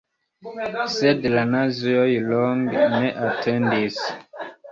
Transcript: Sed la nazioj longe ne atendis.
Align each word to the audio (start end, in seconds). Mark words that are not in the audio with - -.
Sed 0.93 1.27
la 1.33 1.43
nazioj 1.49 2.07
longe 2.31 2.87
ne 2.97 3.13
atendis. 3.27 4.01